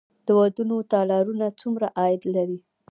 [0.25, 2.59] د ودونو تالارونه څومره عاید لري؟